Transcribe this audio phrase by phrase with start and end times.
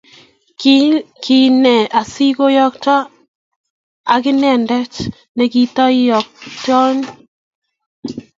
[0.59, 2.93] Kiine asigoyokta
[4.15, 4.93] agitainendet
[5.35, 6.97] nigitayoktoi